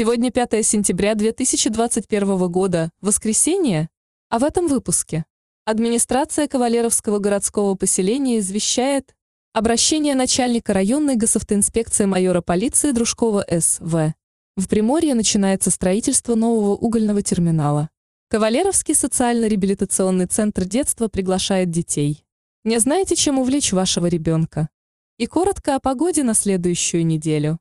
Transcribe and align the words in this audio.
Сегодня 0.00 0.30
5 0.30 0.64
сентября 0.64 1.16
2021 1.16 2.46
года, 2.52 2.92
воскресенье, 3.00 3.88
а 4.28 4.38
в 4.38 4.44
этом 4.44 4.68
выпуске 4.68 5.24
администрация 5.64 6.46
Кавалеровского 6.46 7.18
городского 7.18 7.74
поселения 7.74 8.38
извещает 8.38 9.16
обращение 9.52 10.14
начальника 10.14 10.72
районной 10.72 11.16
госавтоинспекции 11.16 12.04
майора 12.04 12.42
полиции 12.42 12.92
Дружкова 12.92 13.44
С.В. 13.48 14.14
В 14.54 14.68
Приморье 14.68 15.16
начинается 15.16 15.72
строительство 15.72 16.36
нового 16.36 16.76
угольного 16.76 17.20
терминала. 17.20 17.90
Кавалеровский 18.28 18.94
социально-реабилитационный 18.94 20.26
центр 20.26 20.64
детства 20.64 21.08
приглашает 21.08 21.70
детей. 21.70 22.24
Не 22.62 22.78
знаете, 22.78 23.16
чем 23.16 23.40
увлечь 23.40 23.72
вашего 23.72 24.06
ребенка? 24.06 24.68
И 25.16 25.26
коротко 25.26 25.74
о 25.74 25.80
погоде 25.80 26.22
на 26.22 26.34
следующую 26.34 27.04
неделю. 27.04 27.58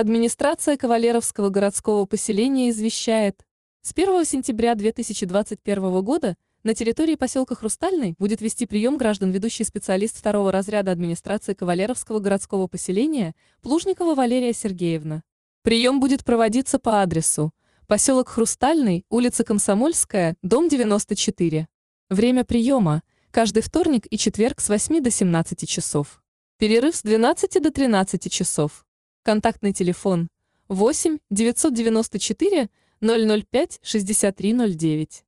Администрация 0.00 0.76
Кавалеровского 0.76 1.48
городского 1.48 2.04
поселения 2.04 2.70
извещает, 2.70 3.44
с 3.82 3.90
1 3.92 4.24
сентября 4.26 4.76
2021 4.76 6.02
года 6.04 6.36
на 6.62 6.72
территории 6.72 7.16
поселка 7.16 7.56
Хрустальный 7.56 8.14
будет 8.16 8.40
вести 8.40 8.66
прием 8.66 8.96
граждан 8.96 9.32
ведущий 9.32 9.64
специалист 9.64 10.16
второго 10.16 10.52
разряда 10.52 10.92
администрации 10.92 11.54
Кавалеровского 11.54 12.20
городского 12.20 12.68
поселения 12.68 13.34
Плужникова 13.60 14.14
Валерия 14.14 14.52
Сергеевна. 14.52 15.24
Прием 15.62 15.98
будет 15.98 16.24
проводиться 16.24 16.78
по 16.78 17.02
адресу 17.02 17.50
поселок 17.88 18.28
Хрустальный, 18.28 19.04
улица 19.10 19.42
Комсомольская, 19.42 20.36
дом 20.42 20.68
94. 20.68 21.66
Время 22.08 22.44
приема– 22.44 23.02
каждый 23.32 23.64
вторник 23.64 24.06
и 24.08 24.16
четверг 24.16 24.60
с 24.60 24.68
8 24.68 25.02
до 25.02 25.10
17 25.10 25.68
часов. 25.68 26.22
Перерыв 26.56 26.94
с 26.94 27.02
12 27.02 27.60
до 27.60 27.72
13 27.72 28.30
часов. 28.30 28.84
Контактный 29.28 29.74
телефон 29.74 30.28
8 30.68 31.18
994 31.28 32.70
005 33.02 33.80
6309. 33.82 35.24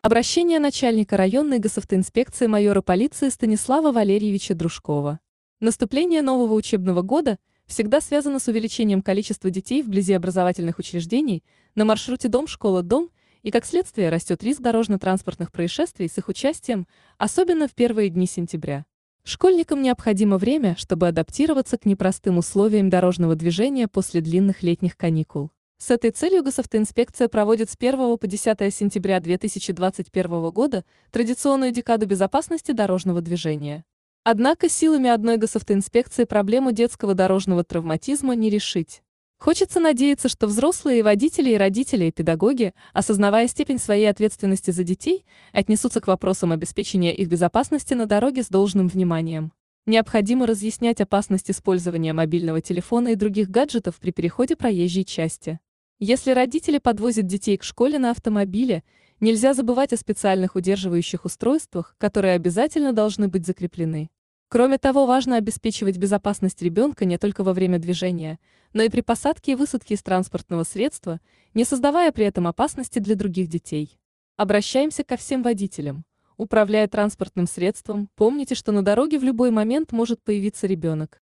Обращение 0.00 0.58
начальника 0.58 1.18
районной 1.18 1.58
госавтоинспекции 1.58 2.46
майора 2.46 2.80
полиции 2.80 3.28
Станислава 3.28 3.92
Валерьевича 3.92 4.54
Дружкова. 4.54 5.20
Наступление 5.60 6.22
нового 6.22 6.54
учебного 6.54 7.02
года 7.02 7.36
всегда 7.66 8.00
связано 8.00 8.38
с 8.38 8.48
увеличением 8.48 9.02
количества 9.02 9.50
детей 9.50 9.82
вблизи 9.82 10.14
образовательных 10.14 10.78
учреждений 10.78 11.44
на 11.74 11.84
маршруте 11.84 12.28
дом-школа-дом 12.28 13.10
и, 13.42 13.50
как 13.50 13.66
следствие, 13.66 14.08
растет 14.08 14.42
риск 14.42 14.62
дорожно-транспортных 14.62 15.52
происшествий 15.52 16.08
с 16.08 16.16
их 16.16 16.28
участием, 16.28 16.86
особенно 17.18 17.68
в 17.68 17.74
первые 17.74 18.08
дни 18.08 18.26
сентября. 18.26 18.86
Школьникам 19.28 19.82
необходимо 19.82 20.38
время, 20.38 20.76
чтобы 20.78 21.08
адаптироваться 21.08 21.76
к 21.76 21.84
непростым 21.84 22.38
условиям 22.38 22.88
дорожного 22.88 23.34
движения 23.34 23.88
после 23.88 24.20
длинных 24.20 24.62
летних 24.62 24.96
каникул. 24.96 25.50
С 25.78 25.90
этой 25.90 26.12
целью 26.12 26.44
госавтоинспекция 26.44 27.26
проводит 27.26 27.68
с 27.68 27.74
1 27.76 28.18
по 28.18 28.24
10 28.24 28.72
сентября 28.72 29.18
2021 29.18 30.50
года 30.50 30.84
традиционную 31.10 31.72
декаду 31.72 32.06
безопасности 32.06 32.70
дорожного 32.70 33.20
движения. 33.20 33.84
Однако 34.22 34.68
силами 34.68 35.10
одной 35.10 35.38
госавтоинспекции 35.38 36.22
проблему 36.22 36.70
детского 36.70 37.14
дорожного 37.14 37.64
травматизма 37.64 38.36
не 38.36 38.48
решить. 38.48 39.02
Хочется 39.38 39.80
надеяться, 39.80 40.28
что 40.28 40.46
взрослые 40.46 41.02
водители, 41.02 41.50
и 41.50 41.56
родители, 41.56 42.06
и 42.06 42.10
педагоги, 42.10 42.72
осознавая 42.94 43.48
степень 43.48 43.78
своей 43.78 44.06
ответственности 44.06 44.70
за 44.70 44.82
детей, 44.82 45.26
отнесутся 45.52 46.00
к 46.00 46.06
вопросам 46.06 46.52
обеспечения 46.52 47.14
их 47.14 47.28
безопасности 47.28 47.94
на 47.94 48.06
дороге 48.06 48.42
с 48.42 48.48
должным 48.48 48.88
вниманием. 48.88 49.52
Необходимо 49.84 50.46
разъяснять 50.46 51.00
опасность 51.00 51.50
использования 51.50 52.12
мобильного 52.12 52.60
телефона 52.60 53.08
и 53.08 53.14
других 53.14 53.50
гаджетов 53.50 54.00
при 54.00 54.10
переходе 54.10 54.56
проезжей 54.56 55.04
части. 55.04 55.60
Если 55.98 56.32
родители 56.32 56.78
подвозят 56.78 57.26
детей 57.26 57.56
к 57.56 57.62
школе 57.62 57.98
на 57.98 58.10
автомобиле, 58.10 58.82
нельзя 59.20 59.54
забывать 59.54 59.92
о 59.92 59.96
специальных 59.96 60.56
удерживающих 60.56 61.24
устройствах, 61.24 61.94
которые 61.98 62.34
обязательно 62.34 62.92
должны 62.92 63.28
быть 63.28 63.46
закреплены. 63.46 64.10
Кроме 64.48 64.78
того, 64.78 65.06
важно 65.06 65.36
обеспечивать 65.36 65.98
безопасность 65.98 66.62
ребенка 66.62 67.04
не 67.04 67.18
только 67.18 67.42
во 67.42 67.52
время 67.52 67.80
движения, 67.80 68.38
но 68.72 68.82
и 68.84 68.88
при 68.88 69.00
посадке 69.00 69.52
и 69.52 69.54
высадке 69.56 69.94
из 69.94 70.02
транспортного 70.04 70.62
средства, 70.62 71.20
не 71.54 71.64
создавая 71.64 72.12
при 72.12 72.26
этом 72.26 72.46
опасности 72.46 73.00
для 73.00 73.16
других 73.16 73.48
детей. 73.48 73.98
Обращаемся 74.36 75.02
ко 75.02 75.16
всем 75.16 75.42
водителям. 75.42 76.04
Управляя 76.36 76.86
транспортным 76.86 77.48
средством, 77.48 78.08
помните, 78.14 78.54
что 78.54 78.70
на 78.70 78.84
дороге 78.84 79.18
в 79.18 79.24
любой 79.24 79.50
момент 79.50 79.90
может 79.90 80.22
появиться 80.22 80.68
ребенок. 80.68 81.20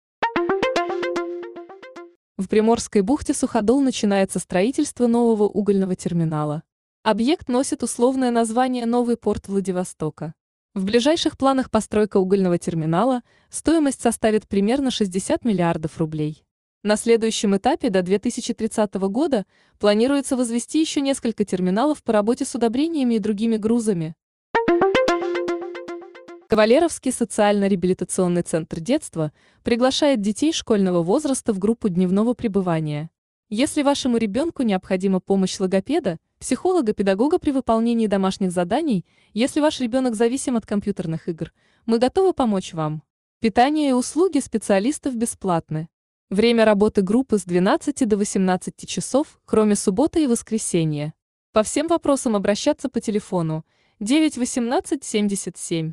В 2.37 2.49
Приморской 2.49 3.03
бухте 3.03 3.34
Суходол 3.34 3.82
начинается 3.82 4.41
строительство 4.41 5.06
нового 5.06 5.44
угольного 5.44 5.94
терминала. 5.94 6.65
Объект 7.05 7.49
носит 7.49 7.84
условное 7.84 8.32
название 8.32 8.84
«Новый 8.84 9.16
порт 9.16 9.47
Владивостока». 9.47 10.34
В 10.75 10.84
ближайших 10.84 11.37
планах 11.37 11.71
постройка 11.71 12.16
угольного 12.16 12.56
терминала 12.56 13.21
стоимость 13.50 14.00
составит 14.00 14.49
примерно 14.49 14.91
60 14.91 15.44
миллиардов 15.44 15.99
рублей. 15.99 16.47
На 16.83 16.97
следующем 16.97 17.55
этапе 17.55 17.91
до 17.91 18.00
2030 18.00 18.94
года 18.94 19.44
планируется 19.78 20.34
возвести 20.34 20.81
еще 20.81 21.03
несколько 21.03 21.44
терминалов 21.44 22.03
по 22.03 22.15
работе 22.15 22.47
с 22.47 22.55
удобрениями 22.55 23.16
и 23.16 23.19
другими 23.19 23.59
грузами. 23.59 24.15
Кавалеровский 26.49 27.12
социально-реабилитационный 27.12 28.43
центр 28.43 28.81
детства 28.81 29.31
приглашает 29.62 30.22
детей 30.22 30.55
школьного 30.55 31.03
возраста 31.03 31.53
в 31.53 31.59
группу 31.59 31.91
дневного 31.91 32.32
пребывания. 32.32 33.11
Если 33.50 33.82
вашему 33.82 34.16
ребенку 34.16 34.62
необходима 34.62 35.21
помощь 35.21 35.61
логопеда, 35.61 36.19
психолога, 36.42 36.92
педагога 36.92 37.38
при 37.38 37.53
выполнении 37.53 38.08
домашних 38.08 38.50
заданий, 38.50 39.06
если 39.32 39.60
ваш 39.60 39.78
ребенок 39.78 40.16
зависим 40.16 40.56
от 40.56 40.66
компьютерных 40.66 41.28
игр, 41.28 41.53
мы 41.86 42.00
готовы 42.00 42.32
помочь 42.32 42.75
вам. 42.75 43.04
Питание 43.38 43.91
и 43.91 43.92
услуги 43.92 44.41
специалистов 44.41 45.14
бесплатны. 45.14 45.88
Время 46.31 46.64
работы 46.64 47.02
группы 47.02 47.38
с 47.38 47.44
12 47.44 48.08
до 48.08 48.16
18 48.16 48.88
часов, 48.88 49.41
кроме 49.44 49.76
субботы 49.76 50.25
и 50.25 50.26
воскресенья. 50.26 51.14
По 51.52 51.62
всем 51.62 51.86
вопросам 51.86 52.34
обращаться 52.34 52.88
по 52.88 53.00
телефону 53.00 53.64
918 54.00 55.04
77. 55.04 55.92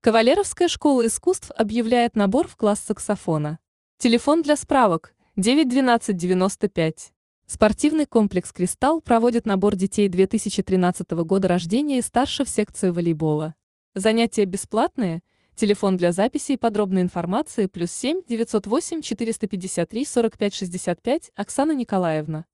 Кавалеровская 0.00 0.66
школа 0.66 1.06
искусств 1.06 1.52
объявляет 1.56 2.16
набор 2.16 2.48
в 2.48 2.56
класс 2.56 2.80
саксофона. 2.80 3.60
Телефон 3.98 4.42
для 4.42 4.56
справок 4.56 5.14
91295. 5.36 7.12
Спортивный 7.48 8.06
комплекс 8.06 8.50
«Кристалл» 8.50 9.00
проводит 9.00 9.46
набор 9.46 9.76
детей 9.76 10.08
2013 10.08 11.08
года 11.12 11.46
рождения 11.46 11.98
и 11.98 12.02
старше 12.02 12.44
в 12.44 12.48
секцию 12.48 12.92
волейбола. 12.92 13.54
Занятия 13.94 14.46
бесплатные. 14.46 15.22
Телефон 15.54 15.96
для 15.96 16.10
записи 16.10 16.52
и 16.52 16.56
подробной 16.56 17.02
информации 17.02 17.66
плюс 17.66 17.92
7 17.92 18.22
908 18.26 19.00
453 19.00 20.04
45 20.04 20.54
65 20.54 21.30
Оксана 21.36 21.70
Николаевна. 21.70 22.46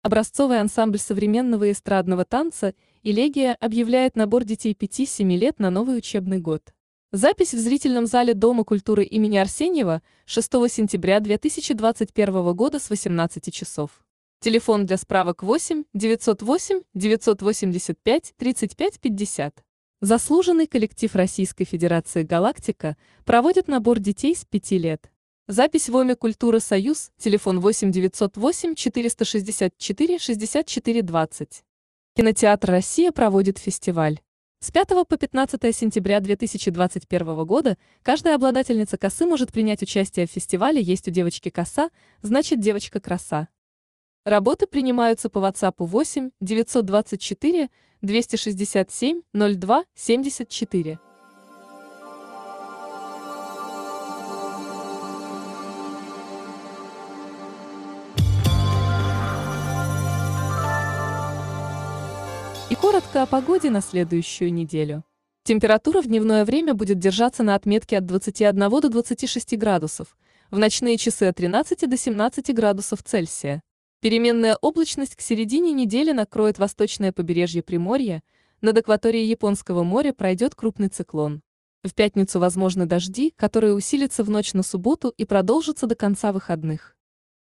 Образцовый 0.00 0.58
ансамбль 0.58 0.98
современного 0.98 1.70
эстрадного 1.70 2.24
танца 2.24 2.72
«Элегия» 3.02 3.54
объявляет 3.60 4.16
набор 4.16 4.44
детей 4.44 4.72
5-7 4.72 5.36
лет 5.36 5.58
на 5.58 5.68
новый 5.68 5.98
учебный 5.98 6.38
год. 6.38 6.62
Запись 7.12 7.52
в 7.52 7.58
зрительном 7.58 8.06
зале 8.06 8.32
Дома 8.32 8.64
культуры 8.64 9.04
имени 9.04 9.36
Арсеньева 9.36 10.00
6 10.24 10.50
сентября 10.70 11.20
2021 11.20 12.54
года 12.54 12.78
с 12.78 12.88
18 12.88 13.52
часов. 13.52 14.02
Телефон 14.42 14.86
для 14.86 14.96
справок 14.96 15.42
8 15.42 15.84
908 15.92 16.80
985 16.94 18.32
35 18.38 18.98
50. 18.98 19.64
Заслуженный 20.00 20.66
коллектив 20.66 21.14
Российской 21.14 21.64
Федерации 21.64 22.22
«Галактика» 22.22 22.96
проводит 23.26 23.68
набор 23.68 23.98
детей 23.98 24.34
с 24.34 24.46
5 24.46 24.70
лет. 24.70 25.12
Запись 25.46 25.90
в 25.90 25.96
ОМИ 25.98 26.14
«Культура 26.14 26.58
Союз», 26.58 27.10
телефон 27.18 27.60
8 27.60 27.92
908 27.92 28.76
464 28.76 30.18
64 30.18 31.02
20. 31.02 31.64
Кинотеатр 32.16 32.70
«Россия» 32.70 33.12
проводит 33.12 33.58
фестиваль. 33.58 34.20
С 34.60 34.70
5 34.70 35.06
по 35.06 35.18
15 35.18 35.76
сентября 35.76 36.18
2021 36.20 37.44
года 37.44 37.76
каждая 38.02 38.36
обладательница 38.36 38.96
косы 38.96 39.26
может 39.26 39.52
принять 39.52 39.82
участие 39.82 40.26
в 40.26 40.30
фестивале 40.30 40.80
«Есть 40.80 41.08
у 41.08 41.10
девочки 41.10 41.50
коса», 41.50 41.90
значит 42.22 42.58
девочка 42.58 43.00
краса. 43.00 43.48
Работы 44.26 44.66
принимаются 44.66 45.30
по 45.30 45.38
WhatsApp 45.38 45.76
8 45.78 46.30
924 46.42 47.70
267 48.02 49.22
02 49.32 49.84
74. 49.94 50.98
И 62.68 62.74
коротко 62.74 63.22
о 63.22 63.26
погоде 63.26 63.70
на 63.70 63.80
следующую 63.80 64.52
неделю. 64.52 65.02
Температура 65.44 66.02
в 66.02 66.06
дневное 66.06 66.44
время 66.44 66.74
будет 66.74 66.98
держаться 66.98 67.42
на 67.42 67.54
отметке 67.54 67.96
от 67.96 68.04
21 68.04 68.68
до 68.68 68.88
26 68.90 69.56
градусов, 69.56 70.14
в 70.50 70.58
ночные 70.58 70.98
часы 70.98 71.24
от 71.24 71.36
13 71.36 71.88
до 71.88 71.96
17 71.96 72.54
градусов 72.54 73.02
Цельсия. 73.02 73.62
Переменная 74.00 74.56
облачность 74.62 75.14
к 75.14 75.20
середине 75.20 75.72
недели 75.72 76.12
накроет 76.12 76.58
восточное 76.58 77.12
побережье 77.12 77.62
Приморья, 77.62 78.22
над 78.62 78.78
акваторией 78.78 79.28
Японского 79.28 79.82
моря 79.82 80.14
пройдет 80.14 80.54
крупный 80.54 80.88
циклон. 80.88 81.42
В 81.82 81.94
пятницу 81.94 82.40
возможны 82.40 82.86
дожди, 82.86 83.34
которые 83.36 83.74
усилятся 83.74 84.24
в 84.24 84.30
ночь 84.30 84.54
на 84.54 84.62
субботу 84.62 85.12
и 85.16 85.26
продолжатся 85.26 85.86
до 85.86 85.94
конца 85.94 86.32
выходных. 86.32 86.96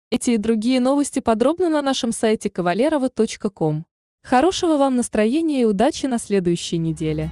Эти 0.10 0.32
и 0.32 0.38
другие 0.38 0.80
новости 0.80 1.20
подробно 1.20 1.68
на 1.70 1.82
нашем 1.82 2.14
сайте 2.14 2.50
кавалерова.ком. 2.50 3.86
Хорошего 4.24 4.78
вам 4.78 4.96
настроения 4.96 5.62
и 5.62 5.66
удачи 5.66 6.06
на 6.06 6.18
следующей 6.18 6.78
неделе. 6.78 7.30